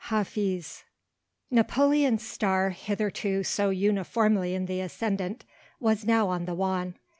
HAFIZ. 0.05 0.83
Napoleon's 1.51 2.27
star, 2.27 2.71
hitherto 2.71 3.43
so 3.43 3.69
uniformly 3.69 4.55
in 4.55 4.65
the 4.65 4.81
ascendant, 4.81 5.45
was 5.79 6.05
now 6.07 6.27
on 6.27 6.45
the 6.45 6.55
wane. 6.55 6.95